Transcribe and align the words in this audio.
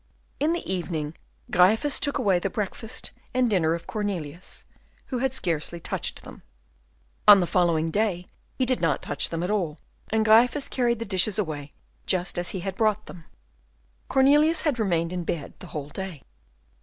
In 0.39 0.51
the 0.53 0.67
evening, 0.67 1.13
Gryphus 1.51 1.99
took 1.99 2.17
away 2.17 2.39
the 2.39 2.49
breakfast 2.49 3.11
and 3.35 3.47
dinner 3.47 3.75
of 3.75 3.85
Cornelius, 3.85 4.65
who 5.09 5.19
had 5.19 5.35
scarcely 5.35 5.79
touched 5.79 6.23
them. 6.23 6.41
On 7.27 7.39
the 7.39 7.45
following 7.45 7.91
day 7.91 8.25
he 8.57 8.65
did 8.65 8.81
not 8.81 9.03
touch 9.03 9.29
them 9.29 9.43
at 9.43 9.51
all, 9.51 9.77
and 10.09 10.25
Gryphus 10.25 10.69
carried 10.69 10.97
the 10.97 11.05
dishes 11.05 11.37
away 11.37 11.71
just 12.07 12.39
as 12.39 12.49
he 12.49 12.61
had 12.61 12.77
brought 12.77 13.05
them. 13.05 13.25
Cornelius 14.09 14.63
had 14.63 14.79
remained 14.79 15.13
in 15.13 15.23
bed 15.23 15.53
the 15.59 15.67
whole 15.67 15.89
day. 15.89 16.23